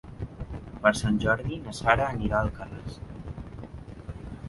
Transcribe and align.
Per 0.85 0.91
Sant 1.01 1.19
Jordi 1.25 1.61
na 1.67 1.75
Sara 1.81 2.09
anirà 2.17 2.41
a 2.41 2.43
Alcarràs. 2.49 3.01